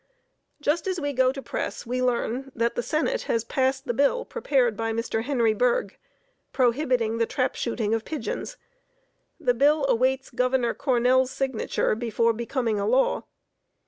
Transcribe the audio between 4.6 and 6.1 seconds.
by Mr. Henry Bergh